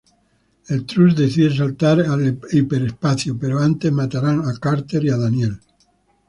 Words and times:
El 0.67 0.87
Trust 0.87 1.15
decide 1.19 1.55
saltar 1.55 2.01
al 2.01 2.39
hiperespacio, 2.51 3.37
pero 3.37 3.59
antes 3.59 3.91
mataran 3.91 4.39
a 4.49 4.57
Carter 4.57 5.05
y 5.05 5.09
Daniel. 5.09 5.59